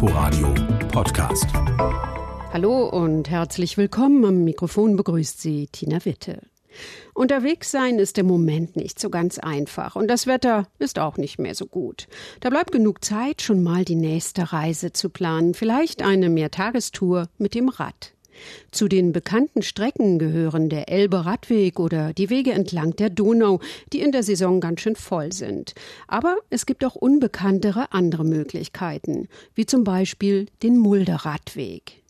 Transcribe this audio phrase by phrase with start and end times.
[0.00, 0.54] Inforadio
[0.92, 1.46] Podcast.
[2.52, 4.24] Hallo und herzlich willkommen.
[4.24, 6.40] Am Mikrofon begrüßt Sie Tina Witte.
[7.14, 11.40] Unterwegs sein ist im Moment nicht so ganz einfach und das Wetter ist auch nicht
[11.40, 12.06] mehr so gut.
[12.38, 17.56] Da bleibt genug Zeit, schon mal die nächste Reise zu planen, vielleicht eine Mehrtagestour mit
[17.56, 18.12] dem Rad.
[18.70, 23.60] Zu den bekannten Strecken gehören der Elbe-Radweg oder die Wege entlang der Donau,
[23.92, 25.74] die in der Saison ganz schön voll sind.
[26.06, 32.02] Aber es gibt auch unbekanntere andere Möglichkeiten, wie zum Beispiel den Mulde-Radweg.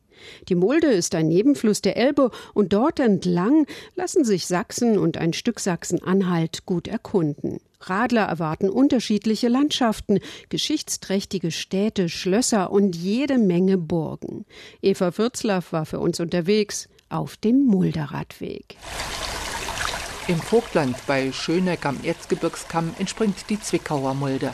[0.48, 5.32] Die Mulde ist ein Nebenfluss der Elbe und dort entlang lassen sich Sachsen und ein
[5.32, 7.60] Stück Sachsen-Anhalt gut erkunden.
[7.80, 14.44] Radler erwarten unterschiedliche Landschaften, geschichtsträchtige Städte, Schlösser und jede Menge Burgen.
[14.82, 18.76] Eva Würzlaff war für uns unterwegs auf dem Mulderradweg.
[20.26, 24.52] Im Vogtland bei Schöneck am Erzgebirgskamm entspringt die Zwickauer Mulde.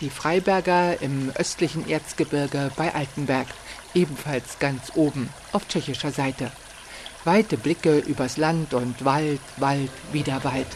[0.00, 3.48] Die Freiberger im östlichen Erzgebirge bei Altenberg,
[3.94, 6.50] ebenfalls ganz oben auf tschechischer Seite.
[7.24, 10.66] Weite Blicke übers Land und Wald, Wald, wieder Wald.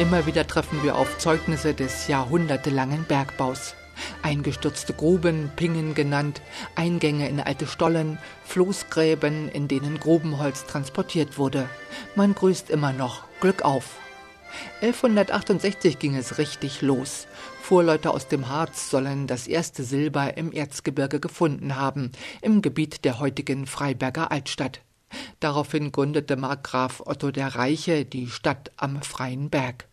[0.00, 3.76] Immer wieder treffen wir auf Zeugnisse des jahrhundertelangen Bergbaus.
[4.22, 6.42] Eingestürzte Gruben, Pingen genannt,
[6.74, 11.68] Eingänge in alte Stollen, Floßgräben, in denen Grubenholz transportiert wurde.
[12.16, 13.98] Man grüßt immer noch Glück auf.
[14.80, 17.28] 1168 ging es richtig los.
[17.62, 22.10] Vorleute aus dem Harz sollen das erste Silber im Erzgebirge gefunden haben,
[22.42, 24.80] im Gebiet der heutigen Freiberger Altstadt.
[25.40, 29.88] Daraufhin gründete Markgraf Otto der Reiche die Stadt am Freien Berg.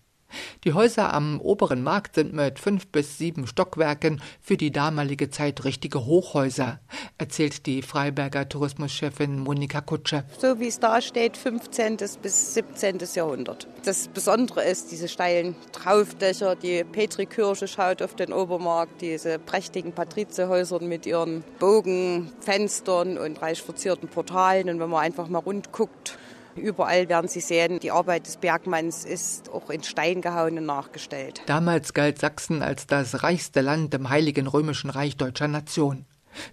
[0.63, 5.63] Die Häuser am oberen Markt sind mit fünf bis sieben Stockwerken für die damalige Zeit
[5.63, 6.79] richtige Hochhäuser,
[7.17, 10.23] erzählt die Freiberger Tourismuschefin Monika Kutsche.
[10.39, 11.97] So wie es da steht, 15.
[12.21, 12.99] bis 17.
[13.13, 13.67] Jahrhundert.
[13.85, 20.81] Das Besondere ist diese steilen Traufdächer, die Petrikirche schaut auf den Obermarkt, diese prächtigen Patrizierhäuser
[20.81, 24.69] mit ihren Bogenfenstern und reich verzierten Portalen.
[24.69, 26.17] Und wenn man einfach mal rund guckt,
[26.55, 31.41] Überall werden Sie sehen, die Arbeit des Bergmanns ist auch in Stein gehauen und nachgestellt.
[31.45, 36.05] Damals galt Sachsen als das reichste Land im Heiligen Römischen Reich deutscher Nation.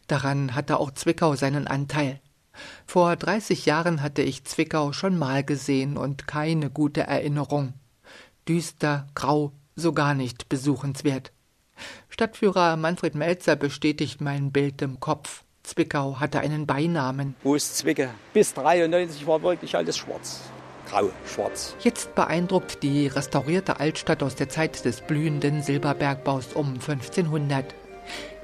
[0.07, 2.21] Daran hatte auch Zwickau seinen Anteil.
[2.87, 7.75] Vor 30 Jahren hatte ich Zwickau schon mal gesehen und keine gute Erinnerung.
[8.49, 11.33] Düster, grau, so gar nicht besuchenswert.
[12.09, 15.45] Stadtführer Manfred Melzer bestätigt mein Bild im Kopf.
[15.69, 17.35] Zwickau hatte einen Beinamen.
[17.43, 18.09] Wo ist Zwicke?
[18.33, 20.41] Bis 93 war wirklich alles schwarz.
[20.89, 21.77] Grau, schwarz.
[21.81, 27.75] Jetzt beeindruckt die restaurierte Altstadt aus der Zeit des blühenden Silberbergbaus um 1500.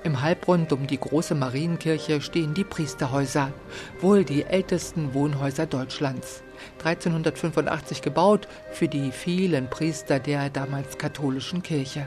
[0.02, 3.54] Im Halbrund um die große Marienkirche stehen die Priesterhäuser,
[4.02, 6.42] wohl die ältesten Wohnhäuser Deutschlands.
[6.80, 12.06] 1385 gebaut für die vielen Priester der damals katholischen Kirche.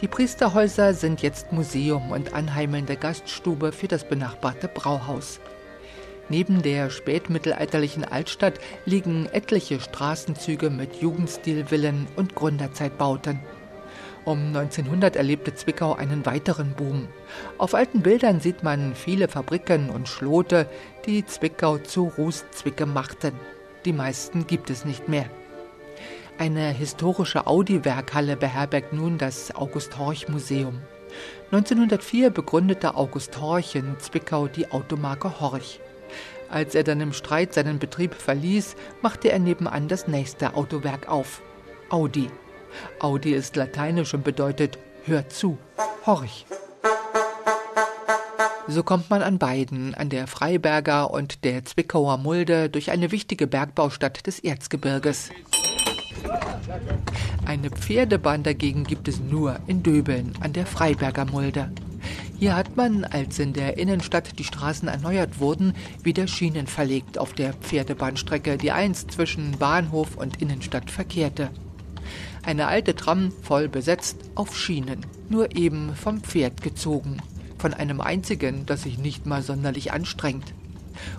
[0.00, 5.40] Die Priesterhäuser sind jetzt Museum und anheimelnde Gaststube für das benachbarte Brauhaus.
[6.30, 8.54] Neben der spätmittelalterlichen Altstadt
[8.86, 13.40] liegen etliche Straßenzüge mit Jugendstilvillen und Gründerzeitbauten.
[14.24, 17.08] Um 1900 erlebte Zwickau einen weiteren Boom.
[17.58, 20.66] Auf alten Bildern sieht man viele Fabriken und Schlote,
[21.04, 23.32] die Zwickau zu Rußzwicke machten.
[23.84, 25.28] Die meisten gibt es nicht mehr.
[26.40, 30.80] Eine historische Audi-Werkhalle beherbergt nun das August-Horch-Museum.
[31.52, 35.80] 1904 begründete August Horch in Zwickau die Automarke Horch.
[36.48, 41.42] Als er dann im Streit seinen Betrieb verließ, machte er nebenan das nächste Autowerk auf.
[41.90, 42.30] Audi.
[43.00, 45.58] Audi ist lateinisch und bedeutet Hör zu,
[46.06, 46.46] Horch.
[48.66, 53.46] So kommt man an beiden, an der Freiberger und der Zwickauer Mulde, durch eine wichtige
[53.46, 55.28] Bergbaustadt des Erzgebirges.
[57.46, 61.70] Eine Pferdebahn dagegen gibt es nur in Döbeln an der Freiberger Mulde.
[62.38, 67.34] Hier hat man, als in der Innenstadt die Straßen erneuert wurden, wieder Schienen verlegt auf
[67.34, 71.50] der Pferdebahnstrecke, die einst zwischen Bahnhof und Innenstadt verkehrte.
[72.42, 77.18] Eine alte Tram voll besetzt auf Schienen, nur eben vom Pferd gezogen.
[77.58, 80.54] Von einem einzigen, das sich nicht mal sonderlich anstrengt.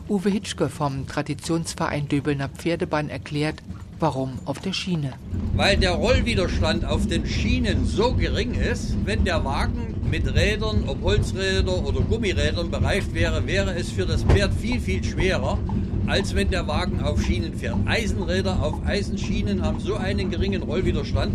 [0.10, 3.62] Uwe Hitschke vom Traditionsverein Döbelner Pferdebahn erklärt,
[4.02, 5.14] Warum auf der Schiene?
[5.56, 11.04] Weil der Rollwiderstand auf den Schienen so gering ist, wenn der Wagen mit Rädern, ob
[11.04, 15.60] Holzräder oder Gummirädern bereift wäre, wäre es für das Pferd viel, viel schwerer,
[16.08, 17.76] als wenn der Wagen auf Schienen fährt.
[17.86, 21.32] Eisenräder auf Eisenschienen haben so einen geringen Rollwiderstand.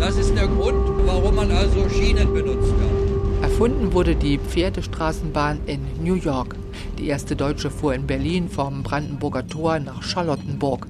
[0.00, 3.44] Das ist der Grund, warum man also Schienen benutzen kann.
[3.44, 6.56] Erfunden wurde die Pferdestraßenbahn in New York.
[6.98, 10.88] Die erste deutsche fuhr in Berlin vom Brandenburger Tor nach Charlottenburg.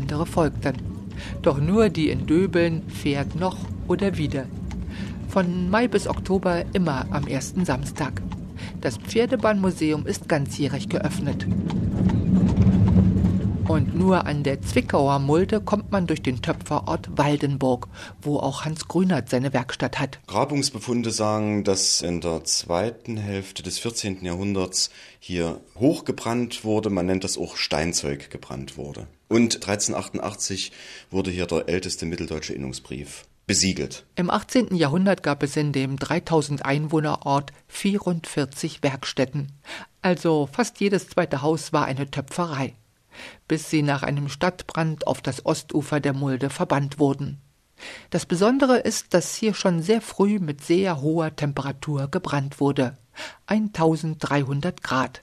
[0.00, 0.76] Andere folgten.
[1.42, 4.46] Doch nur die in Döbeln fährt noch oder wieder.
[5.28, 8.22] Von Mai bis Oktober immer am ersten Samstag.
[8.80, 11.46] Das Pferdebahnmuseum ist ganzjährig geöffnet.
[13.70, 17.86] Und nur an der Zwickauer Mulde kommt man durch den Töpferort Waldenburg,
[18.20, 20.18] wo auch Hans Grünert seine Werkstatt hat.
[20.26, 24.24] Grabungsbefunde sagen, dass in der zweiten Hälfte des 14.
[24.24, 24.90] Jahrhunderts
[25.20, 26.90] hier hochgebrannt wurde.
[26.90, 29.06] Man nennt das auch Steinzeug gebrannt wurde.
[29.28, 30.72] Und 1388
[31.12, 34.04] wurde hier der älteste mitteldeutsche Innungsbrief besiegelt.
[34.16, 34.74] Im 18.
[34.74, 39.52] Jahrhundert gab es in dem 3000 Einwohnerort 44 Werkstätten.
[40.02, 42.74] Also fast jedes zweite Haus war eine Töpferei
[43.48, 47.40] bis sie nach einem Stadtbrand auf das Ostufer der Mulde verbannt wurden.
[48.10, 52.98] Das Besondere ist, dass hier schon sehr früh mit sehr hoher Temperatur gebrannt wurde,
[53.46, 55.22] 1300 Grad,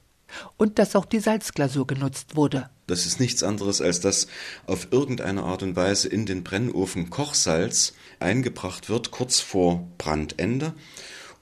[0.58, 2.70] und dass auch die Salzglasur genutzt wurde.
[2.88, 4.28] Das ist nichts anderes, als dass
[4.66, 10.74] auf irgendeine Art und Weise in den Brennofen Kochsalz eingebracht wird, kurz vor Brandende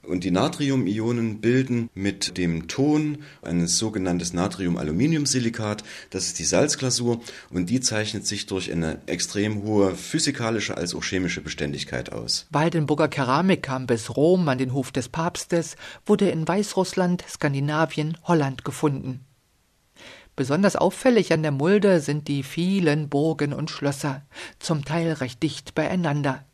[0.06, 5.84] und die Natriumionen bilden mit dem Ton ein sogenanntes Natrium-Aluminium-Silikat.
[6.10, 7.20] Das ist die Salzglasur
[7.50, 12.46] und die zeichnet sich durch eine extrem hohe physikalische als auch chemische Beständigkeit aus.
[12.50, 18.64] Waldenburger Keramik kam bis Rom an den Hof des Papstes, wurde in Weißrussland, Skandinavien, Holland
[18.64, 19.20] gefunden.
[20.36, 24.22] Besonders auffällig an der Mulde sind die vielen Burgen und Schlösser,
[24.58, 26.44] zum Teil recht dicht beieinander.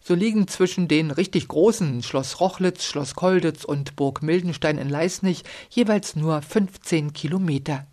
[0.00, 5.44] So liegen zwischen den richtig großen Schloss Rochlitz, Schloss Kolditz und Burg Mildenstein in Leisnig
[5.70, 7.86] jeweils nur 15 Kilometer.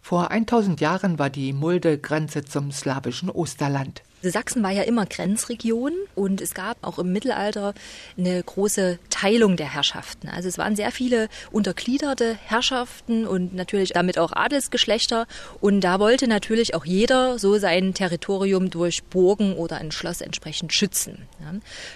[0.00, 4.02] Vor 1000 Jahren war die Mulde Grenze zum slawischen Osterland.
[4.22, 7.74] Sachsen war ja immer Grenzregion und es gab auch im Mittelalter
[8.16, 10.28] eine große Teilung der Herrschaften.
[10.28, 15.26] Also es waren sehr viele untergliederte Herrschaften und natürlich damit auch Adelsgeschlechter.
[15.60, 20.72] Und da wollte natürlich auch jeder so sein Territorium durch Burgen oder ein Schloss entsprechend
[20.72, 21.28] schützen.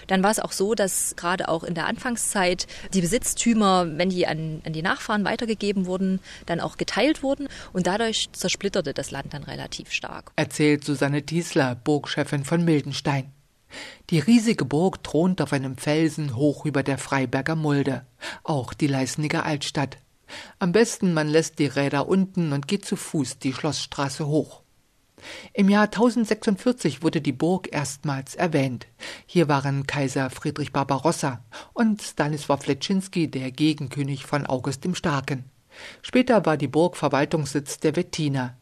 [0.07, 4.27] Dann war es auch so, dass gerade auch in der Anfangszeit die Besitztümer, wenn die
[4.27, 9.33] an, an die Nachfahren weitergegeben wurden, dann auch geteilt wurden und dadurch zersplitterte das Land
[9.33, 10.31] dann relativ stark.
[10.35, 13.31] Erzählt Susanne Diesler, Burgchef Chefin von Mildenstein.
[14.09, 18.05] Die riesige Burg thront auf einem Felsen hoch über der Freiberger Mulde,
[18.43, 19.97] auch die Leisniger Altstadt.
[20.59, 24.61] Am besten man lässt die Räder unten und geht zu Fuß die Schlossstraße hoch.
[25.53, 28.87] Im Jahr 1046 wurde die Burg erstmals erwähnt.
[29.25, 31.43] Hier waren Kaiser Friedrich Barbarossa
[31.73, 35.45] und Stanisław Leszczynski, der Gegenkönig von August dem Starken.
[36.01, 38.57] Später war die Burg Verwaltungssitz der Wettiner.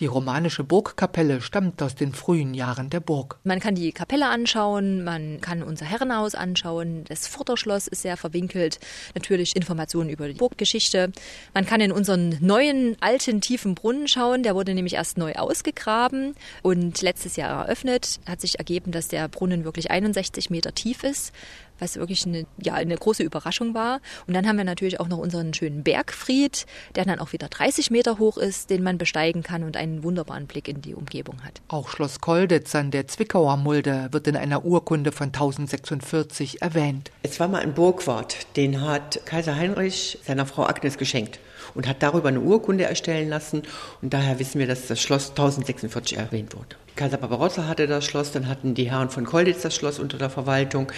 [0.00, 3.38] Die romanische Burgkapelle stammt aus den frühen Jahren der Burg.
[3.44, 8.78] Man kann die Kapelle anschauen, man kann unser Herrenhaus anschauen, das Vorderschloss ist sehr verwinkelt,
[9.14, 11.12] natürlich Informationen über die Burggeschichte.
[11.54, 16.34] Man kann in unseren neuen, alten, tiefen Brunnen schauen, der wurde nämlich erst neu ausgegraben
[16.62, 18.20] und letztes Jahr eröffnet.
[18.26, 21.32] Hat sich ergeben, dass der Brunnen wirklich 61 Meter tief ist
[21.78, 24.00] was wirklich eine, ja, eine große Überraschung war.
[24.26, 27.90] Und dann haben wir natürlich auch noch unseren schönen Bergfried, der dann auch wieder 30
[27.90, 31.60] Meter hoch ist, den man besteigen kann und einen wunderbaren Blick in die Umgebung hat.
[31.68, 37.10] Auch Schloss Kolditz an der Zwickauer Mulde wird in einer Urkunde von 1046 erwähnt.
[37.22, 41.40] Es war mal ein Burgwart, den hat Kaiser Heinrich seiner Frau Agnes geschenkt
[41.74, 43.62] und hat darüber eine Urkunde erstellen lassen.
[44.02, 46.76] Und daher wissen wir, dass das Schloss 1046 erwähnt wurde.
[46.96, 50.30] Kaiser Barbarossa hatte das Schloss, dann hatten die Herren von Kolditz das Schloss unter der
[50.30, 50.90] Verwaltung,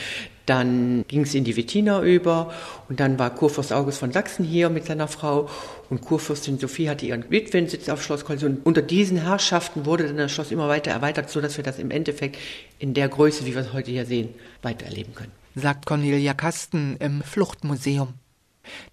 [0.46, 2.54] dann ging es in die Wettiner über
[2.88, 5.50] und dann war Kurfürst August von Sachsen hier mit seiner Frau
[5.90, 10.16] und Kurfürstin Sophie hatte ihren Witwensitz auf Schloss Kolditz und unter diesen Herrschaften wurde dann
[10.16, 12.38] das Schloss immer weiter erweitert, sodass wir das im Endeffekt
[12.78, 14.28] in der Größe, wie wir es heute hier sehen,
[14.62, 15.32] weiter erleben können.
[15.56, 18.14] Sagt Cornelia Kasten im Fluchtmuseum.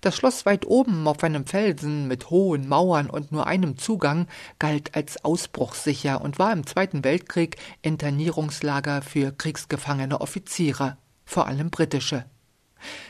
[0.02, 4.28] Das Schloss weit oben auf einem Felsen mit hohen Mauern und nur einem Zugang
[4.60, 12.26] galt als ausbruchssicher und war im Zweiten Weltkrieg Internierungslager für kriegsgefangene Offiziere, vor allem britische.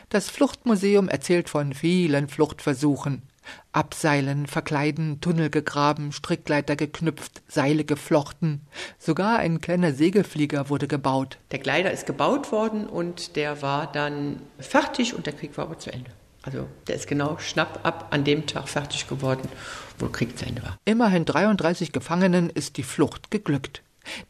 [0.10, 3.24] Das Fluchtmuseum erzählt von vielen Fluchtversuchen.
[3.72, 8.66] Abseilen, verkleiden, Tunnel gegraben, Strickleiter geknüpft, Seile geflochten.
[8.98, 11.38] Sogar ein kleiner Segelflieger wurde gebaut.
[11.52, 15.78] Der Gleiter ist gebaut worden und der war dann fertig und der Krieg war aber
[15.78, 16.10] zu Ende.
[16.46, 19.50] Also der ist genau schnapp ab an dem Tag fertig geworden,
[19.98, 20.78] wo Krieg zu Ende war.
[20.86, 23.82] Immerhin 33 Gefangenen ist die Flucht geglückt.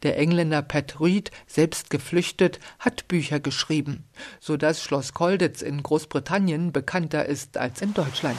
[0.02, 4.04] Der Engländer Pat Reed, selbst geflüchtet, hat Bücher geschrieben,
[4.40, 8.38] so dass Schloss Kolditz in Großbritannien bekannter ist als in Deutschland.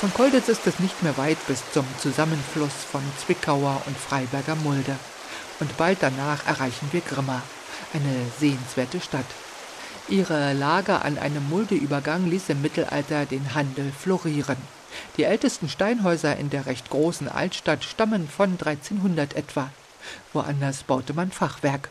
[0.00, 4.96] Von Kolditz ist es nicht mehr weit bis zum Zusammenfluss von Zwickauer und Freiberger Mulde.
[5.60, 7.40] Und bald danach erreichen wir Grimma,
[7.92, 9.24] eine sehenswerte Stadt.
[10.08, 14.58] Ihre Lage an einem Muldeübergang ließ im Mittelalter den Handel florieren.
[15.16, 19.70] Die ältesten Steinhäuser in der recht großen Altstadt stammen von 1300 etwa.
[20.34, 21.88] Woanders baute man Fachwerk.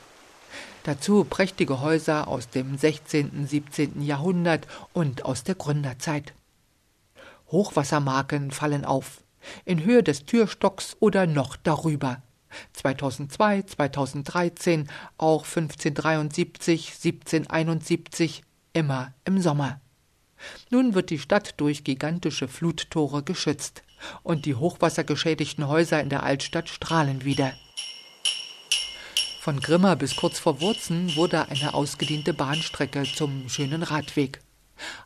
[0.84, 4.04] Dazu prächtige Häuser aus dem 16., 17.
[4.04, 6.34] Jahrhundert und aus der Gründerzeit.
[7.50, 9.22] Hochwassermarken fallen auf,
[9.66, 12.22] in Höhe des Türstocks oder noch darüber.
[12.74, 18.44] 2002, 2013, auch 1573, 1771,
[18.74, 19.80] immer im Sommer.
[20.70, 23.84] Nun wird die Stadt durch gigantische Fluttore geschützt
[24.24, 27.54] und die hochwassergeschädigten Häuser in der Altstadt strahlen wieder.
[29.40, 34.40] Von Grimma bis kurz vor Wurzen wurde eine ausgedehnte Bahnstrecke zum schönen Radweg.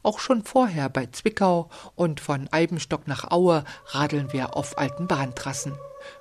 [0.04, 5.74] Auch schon vorher bei Zwickau und von Eibenstock nach Aue radeln wir auf alten Bahntrassen.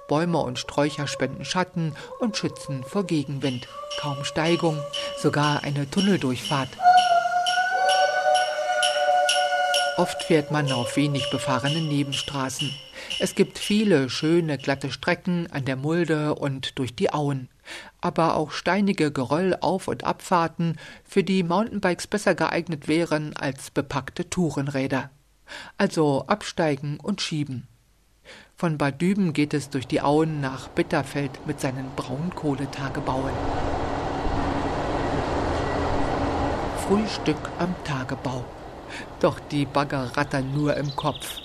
[0.09, 3.69] Bäume und Sträucher spenden Schatten und schützen vor Gegenwind.
[4.01, 4.79] Kaum Steigung,
[5.19, 6.71] sogar eine Tunneldurchfahrt.
[9.97, 12.71] Oft fährt man auf wenig befahrenen Nebenstraßen.
[13.19, 17.49] Es gibt viele schöne glatte Strecken an der Mulde und durch die Auen,
[18.03, 25.11] aber auch steinige Geröll-Auf- und Abfahrten, für die Mountainbikes besser geeignet wären als bepackte Tourenräder.
[25.79, 27.67] Also absteigen und schieben.
[28.59, 33.35] Von Bad Düben geht es durch die Auen nach Bitterfeld mit seinen Braunkohletagebauen.
[36.89, 38.47] Frühstück am Tagebau.
[39.21, 41.39] Doch die Bagger rattern nur im Kopf.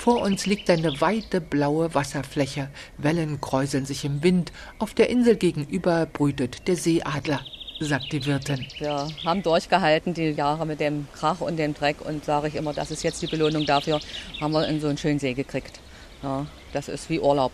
[0.00, 2.68] Vor uns liegt eine weite blaue Wasserfläche.
[2.98, 4.52] Wellen kräuseln sich im Wind.
[4.78, 7.40] Auf der Insel gegenüber brütet der Seeadler,
[7.80, 8.66] sagt die Wirtin.
[8.78, 12.74] Wir haben durchgehalten die Jahre mit dem Krach und dem Dreck und sage ich immer,
[12.74, 14.00] das ist jetzt die Belohnung dafür,
[14.38, 15.80] haben wir in so einen schönen See gekriegt.
[16.22, 17.52] Ja, das ist wie Urlaub.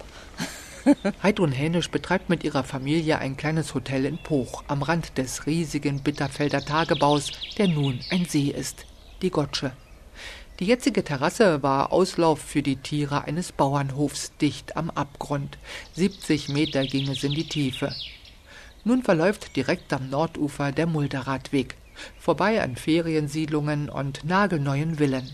[1.23, 6.03] Heidrun Hänisch betreibt mit ihrer Familie ein kleines Hotel in Poch am Rand des riesigen
[6.03, 8.87] Bitterfelder Tagebaus, der nun ein See ist
[9.23, 9.73] die Gotsche.
[10.61, 15.59] Die jetzige Terrasse war Auslauf für die Tiere eines Bauernhofs dicht am Abgrund.
[15.95, 17.93] 70 Meter ging es in die Tiefe.
[18.85, 21.75] Nun verläuft direkt am Nordufer der Mulderadweg,
[22.19, 25.29] vorbei an Feriensiedlungen und nagelneuen Villen.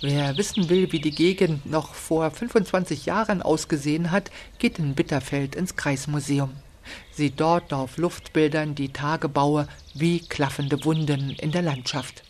[0.00, 5.54] Wer wissen will, wie die Gegend noch vor 25 Jahren ausgesehen hat, geht in Bitterfeld
[5.54, 6.50] ins Kreismuseum.
[7.12, 12.22] Sieht dort auf Luftbildern die Tagebaue wie klaffende Wunden in der Landschaft.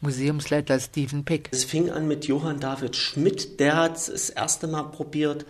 [0.00, 1.48] Museumsleiter Stephen Pick.
[1.52, 5.44] Es fing an mit Johann David Schmidt, der hat es das erste Mal probiert,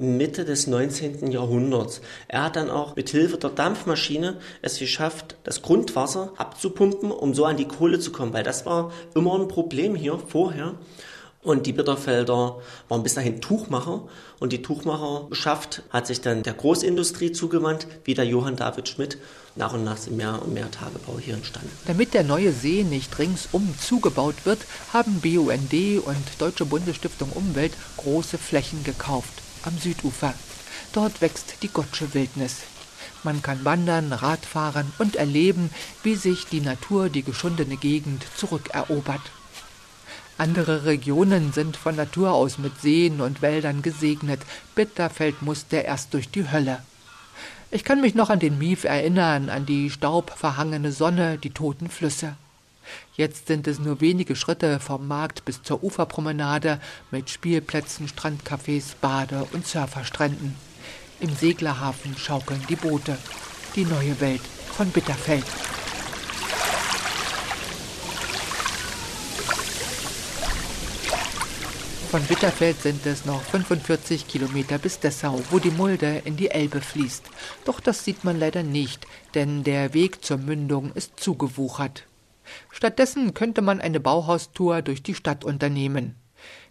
[0.00, 1.30] Mitte des 19.
[1.30, 2.00] Jahrhunderts.
[2.28, 7.44] Er hat dann auch mit Hilfe der Dampfmaschine es geschafft, das Grundwasser abzupumpen, um so
[7.44, 10.74] an die Kohle zu kommen, weil das war immer ein Problem hier vorher.
[11.40, 14.02] Und die Bitterfelder waren bis dahin Tuchmacher
[14.40, 19.18] und die Tuchmacherschaft hat sich dann der Großindustrie zugewandt, wie der Johann David Schmidt.
[19.54, 21.70] Nach und nach sind mehr und mehr Tagebau hier entstanden.
[21.86, 24.58] Damit der neue See nicht ringsum zugebaut wird,
[24.92, 25.72] haben BUND
[26.04, 30.34] und Deutsche Bundesstiftung Umwelt große Flächen gekauft am Südufer.
[30.92, 32.62] Dort wächst die Gottsche Wildnis.
[33.22, 35.70] Man kann wandern, Radfahren und erleben,
[36.02, 39.20] wie sich die Natur die geschundene Gegend zurückerobert.
[40.38, 44.40] Andere Regionen sind von Natur aus mit Seen und Wäldern gesegnet.
[44.74, 46.82] Bitterfeld musste erst durch die Hölle.
[47.70, 52.36] Ich kann mich noch an den Mief erinnern, an die staubverhangene Sonne, die toten Flüsse.
[53.14, 56.80] Jetzt sind es nur wenige Schritte vom Markt bis zur Uferpromenade
[57.10, 60.54] mit Spielplätzen, Strandcafés, Bade- und Surferstränden.
[61.20, 63.18] Im Seglerhafen schaukeln die Boote.
[63.74, 64.42] Die neue Welt
[64.72, 65.44] von Bitterfeld.
[72.10, 76.80] Von Bitterfeld sind es noch 45 Kilometer bis Dessau, wo die Mulde in die Elbe
[76.80, 77.22] fließt.
[77.66, 82.07] Doch das sieht man leider nicht, denn der Weg zur Mündung ist zugewuchert.
[82.70, 86.14] Stattdessen könnte man eine Bauhaustour durch die Stadt unternehmen.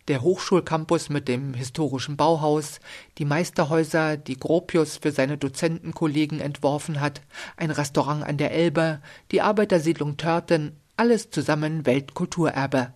[0.08, 2.80] Der Hochschulcampus mit dem historischen Bauhaus,
[3.18, 7.22] die Meisterhäuser, die Gropius für seine Dozentenkollegen entworfen hat,
[7.58, 12.94] ein Restaurant an der Elbe, die Arbeitersiedlung Törten, alles zusammen Weltkulturerbe.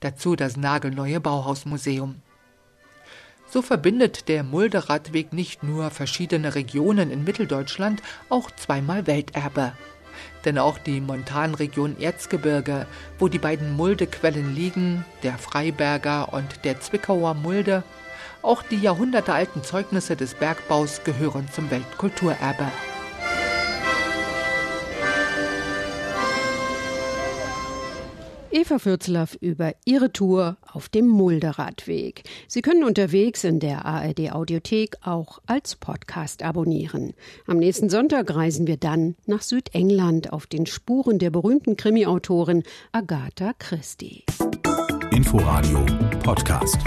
[0.00, 2.22] Dazu das nagelneue Bauhausmuseum.
[3.52, 9.74] So verbindet der Mulderadweg nicht nur verschiedene Regionen in Mitteldeutschland, auch zweimal Welterbe.
[10.44, 12.86] Denn auch die Montanregion Erzgebirge,
[13.18, 17.84] wo die beiden Muldequellen liegen, der Freiberger und der Zwickauer Mulde,
[18.42, 22.66] auch die jahrhundertealten Zeugnisse des Bergbaus gehören zum Weltkulturerbe.
[28.62, 32.22] Eva Fürzlaff über ihre Tour auf dem Mulderadweg.
[32.46, 37.12] Sie können unterwegs in der ARD Audiothek auch als Podcast abonnieren.
[37.48, 43.52] Am nächsten Sonntag reisen wir dann nach Südengland auf den Spuren der berühmten Krimiautorin Agatha
[43.58, 44.24] Christie.
[45.10, 45.84] Inforadio
[46.22, 46.78] Podcast.